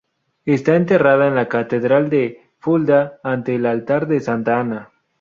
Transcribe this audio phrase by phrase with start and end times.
[0.45, 4.89] Está enterrada en la catedral de Fulda ante el altar de Santa Ana.